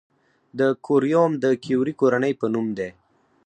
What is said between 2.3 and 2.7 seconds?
په نوم